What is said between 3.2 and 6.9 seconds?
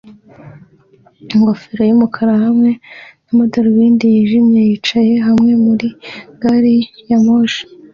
n amadarubindi yijimye yicaye hamwe muri gari